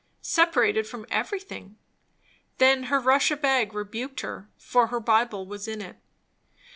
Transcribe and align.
Separated 0.23 0.87
from 0.87 1.05
everything! 1.11 1.77
Then 2.57 2.85
her 2.85 2.99
Russia 2.99 3.37
bag 3.37 3.75
rebuked 3.75 4.21
her, 4.21 4.49
for 4.57 4.87
her 4.87 4.99
Bible 4.99 5.45
was 5.45 5.67
in 5.67 5.79
it. 5.79 5.97